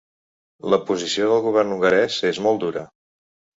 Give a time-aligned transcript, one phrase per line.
[0.73, 2.89] La posició del govern hongarès és molt dura.